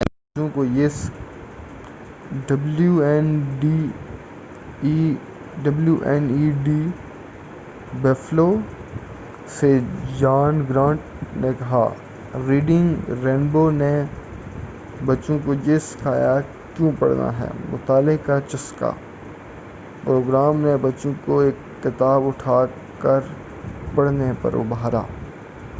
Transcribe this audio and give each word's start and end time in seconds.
W 2.47 2.93
N 3.01 3.27
E 6.29 6.49
D 6.63 6.79
Buffalo 8.01 8.47
Reading 8.47 8.49
Rainbow 8.79 8.79
کا 8.79 8.79
گھریلو 8.79 8.79
station 8.79 9.47
سے 9.57 9.69
جان 10.19 10.63
گرانٹ 10.69 10.99
نے 11.35 11.51
کہا: 11.59 11.83
”ریڈنگ 12.47 12.87
رینبو 13.23 13.69
نے 13.71 13.93
بچوں 15.05 15.37
کو 15.45 15.53
یہ 15.65 15.77
سکھایا 15.83 16.33
کہ 16.41 16.77
کیوں 16.77 16.91
پڑھنا 16.99 17.29
ہے۔۔۔ 17.39 17.49
مطالعے 17.71 18.17
کا 18.25 18.39
چسکا۔۔۔ 18.49 18.91
[پروگرام] 20.03 20.61
نے 20.61 20.75
بچوں 20.81 21.13
کو 21.25 21.39
ایک 21.39 21.55
کتاب 21.83 22.27
اٹھاکر 22.27 23.19
پڑھنے 23.95 24.31
پر 24.41 24.53
ابھارا۔ 24.53 25.01